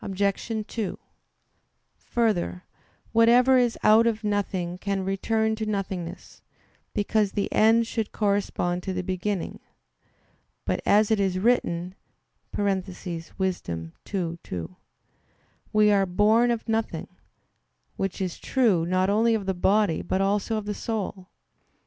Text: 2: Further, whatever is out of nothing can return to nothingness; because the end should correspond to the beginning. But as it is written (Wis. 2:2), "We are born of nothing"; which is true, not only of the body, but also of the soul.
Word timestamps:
2: 0.67 0.97
Further, 1.99 2.63
whatever 3.11 3.59
is 3.59 3.77
out 3.83 4.07
of 4.07 4.23
nothing 4.23 4.79
can 4.79 5.05
return 5.05 5.53
to 5.55 5.67
nothingness; 5.67 6.41
because 6.91 7.33
the 7.33 7.53
end 7.53 7.85
should 7.85 8.11
correspond 8.11 8.81
to 8.81 8.93
the 8.93 9.03
beginning. 9.03 9.59
But 10.65 10.81
as 10.87 11.11
it 11.11 11.19
is 11.19 11.37
written 11.37 11.93
(Wis. 12.57 12.81
2:2), 13.61 14.75
"We 15.71 15.91
are 15.91 16.05
born 16.07 16.49
of 16.49 16.67
nothing"; 16.67 17.07
which 17.95 18.19
is 18.21 18.39
true, 18.39 18.87
not 18.87 19.11
only 19.11 19.35
of 19.35 19.45
the 19.45 19.53
body, 19.53 20.01
but 20.01 20.19
also 20.19 20.57
of 20.57 20.65
the 20.65 20.73
soul. 20.73 21.27